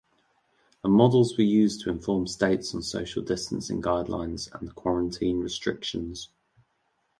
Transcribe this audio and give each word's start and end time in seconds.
Her 0.81 0.89
models 0.89 1.37
were 1.37 1.43
used 1.43 1.81
to 1.81 1.91
inform 1.91 2.25
states 2.25 2.73
on 2.73 2.81
social 2.81 3.21
distancing 3.21 3.83
guidelines 3.83 4.51
and 4.59 4.73
quarantine 4.73 5.41
restrictions. 5.41 6.29